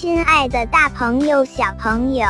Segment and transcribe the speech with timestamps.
[0.00, 2.26] 亲爱的大朋友、小朋友，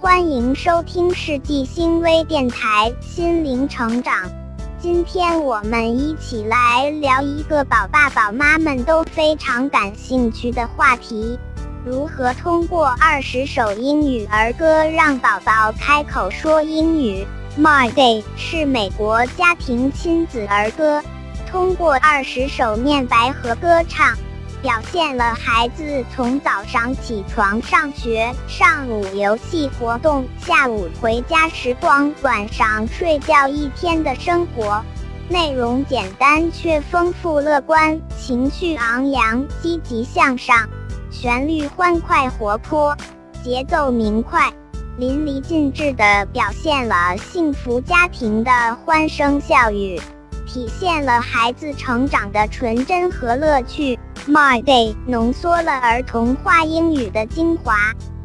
[0.00, 4.30] 欢迎收听世纪星微电台心灵成长。
[4.78, 11.36] 今天我们一起来聊一个宝爸宝妈们都非常感兴趣的话题：
[11.84, 17.26] 如何通过二十首英语儿歌让宝宝开口说英语。
[17.58, 21.02] My Day 是美国家庭亲子儿歌，
[21.50, 24.16] 通过二十首念白和歌唱，
[24.62, 34.82] 表现了孩子从早上起床上学、上午游戏活动、下午回家时光、晚上睡觉一天的生活。
[35.30, 40.68] 内容简单却丰富乐观，情绪昂扬，积极向上，
[41.10, 42.94] 旋律欢快活泼，
[43.42, 44.52] 节奏明快。
[44.98, 48.50] 淋漓尽致地表现了幸福家庭的
[48.84, 49.98] 欢声笑语，
[50.46, 53.98] 体现了孩子成长的纯真和乐趣。
[54.30, 57.74] My Day 浓缩了儿童话英语的精华，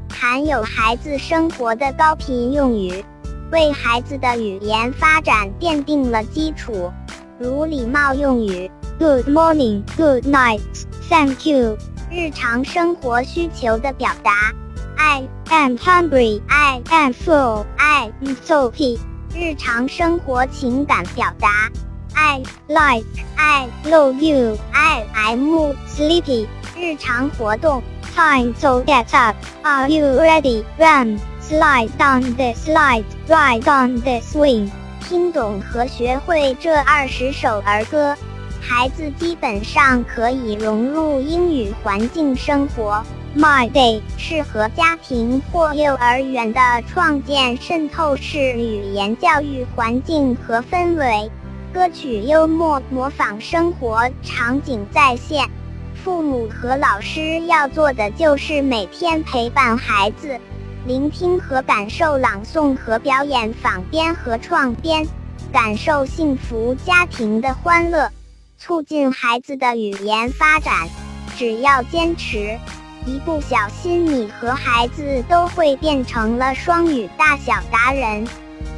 [0.08, 3.04] 含有孩子生活的高频用语，
[3.52, 6.92] 为孩子的语言发展奠定了基础，
[7.40, 10.62] 如礼貌用语 Good morning, Good night,
[11.10, 11.76] Thank you，
[12.12, 14.54] 日常生活需求的表达。
[14.98, 16.40] I am hungry.
[16.48, 17.66] I am full.
[17.78, 19.00] I am soapy.
[19.34, 21.72] 日常生活情感表达。
[22.16, 23.06] I like.
[23.38, 24.58] I love you.
[24.74, 26.48] I am sleepy.
[26.76, 27.84] 日常活动。
[28.16, 29.36] Time to get up.
[29.64, 30.64] Are you ready?
[30.78, 31.20] Run.
[31.42, 33.04] Slide down the slide.
[33.28, 34.70] Ride on the swing.
[35.02, 38.16] 听懂和学会这二十首儿歌，
[38.60, 43.04] 孩子基本上可以融入英语环境生活。
[43.38, 51.30] My Day 适合家庭或幼儿园的创建渗透式语言教育环境和氛围。
[51.76, 55.46] 歌曲幽默，模仿生活场景再现。
[55.94, 60.40] 父母和老师要做的就是每天陪伴孩子，
[60.88, 65.06] 聆听和感受朗诵和表演仿编和创编，
[65.52, 68.10] 感受幸福家庭的欢乐，
[68.58, 70.88] 促进孩子的语言发展。
[71.36, 72.58] 只要坚持。
[73.06, 78.26] 一不小心，你和孩子都会变成了双语大小达人。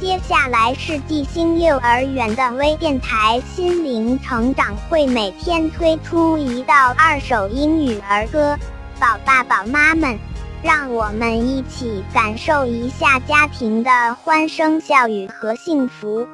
[0.00, 8.56] 接下来是纪星幼儿园的微电台心灵成长会，每天推出一到二首英语儿歌。
[9.00, 10.16] 宝爸宝妈们，
[10.62, 16.24] 让我们一起感受一下家庭的欢声笑语和幸福。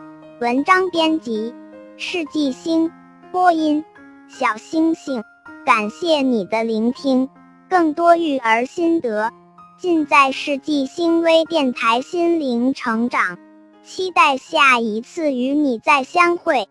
[0.41, 1.55] 文章编辑：
[1.97, 2.93] 世纪星，
[3.33, 3.83] 播音：
[4.29, 5.25] 小星星。
[5.65, 7.31] 感谢你的聆听。
[7.71, 9.33] 更多育儿心得，
[9.79, 13.39] 尽在世纪星微电台心灵成长。
[13.85, 16.69] 期待下一次与你再相会。